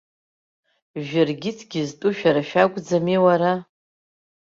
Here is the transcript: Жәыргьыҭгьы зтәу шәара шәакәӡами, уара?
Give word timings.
Жәыргьыҭгьы 1.05 1.81
зтәу 1.89 2.11
шәара 2.17 2.41
шәакәӡами, 2.49 3.17
уара? 3.25 3.53